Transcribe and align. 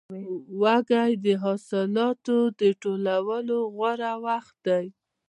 وږی 0.61 1.11
د 1.25 1.27
حاصلاتو 1.43 2.37
د 2.59 2.61
ټولولو 2.83 3.57
غوره 3.75 4.13
وخت 4.25 4.55
دی. 4.67 4.85